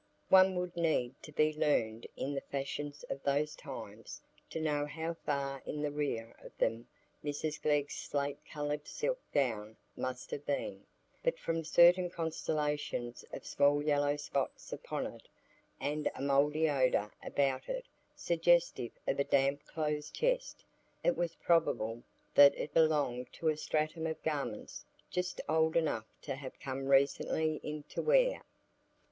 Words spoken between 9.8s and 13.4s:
must have been; but from certain constellations